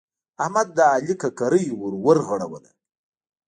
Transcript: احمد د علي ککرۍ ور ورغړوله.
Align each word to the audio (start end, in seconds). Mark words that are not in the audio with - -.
احمد 0.43 0.67
د 0.77 0.79
علي 0.93 1.15
ککرۍ 1.21 1.65
ور 1.81 1.93
ورغړوله. 2.05 2.71